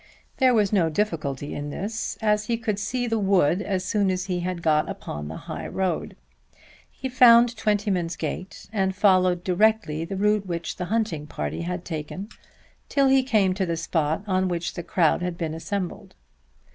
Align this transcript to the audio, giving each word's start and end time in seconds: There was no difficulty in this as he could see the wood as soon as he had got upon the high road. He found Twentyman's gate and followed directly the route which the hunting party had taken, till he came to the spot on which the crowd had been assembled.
There 0.37 0.55
was 0.55 0.73
no 0.73 0.89
difficulty 0.89 1.53
in 1.53 1.69
this 1.69 2.17
as 2.23 2.45
he 2.47 2.57
could 2.57 2.79
see 2.79 3.05
the 3.05 3.19
wood 3.19 3.61
as 3.61 3.85
soon 3.85 4.09
as 4.09 4.23
he 4.25 4.39
had 4.39 4.63
got 4.63 4.89
upon 4.89 5.27
the 5.27 5.37
high 5.37 5.67
road. 5.67 6.15
He 6.89 7.07
found 7.07 7.55
Twentyman's 7.55 8.15
gate 8.15 8.67
and 8.73 8.95
followed 8.95 9.43
directly 9.43 10.03
the 10.03 10.17
route 10.17 10.47
which 10.47 10.77
the 10.77 10.85
hunting 10.85 11.27
party 11.27 11.61
had 11.61 11.85
taken, 11.85 12.29
till 12.89 13.09
he 13.09 13.21
came 13.21 13.53
to 13.53 13.65
the 13.67 13.77
spot 13.77 14.23
on 14.25 14.47
which 14.47 14.73
the 14.73 14.81
crowd 14.81 15.21
had 15.21 15.37
been 15.37 15.53
assembled. 15.53 16.15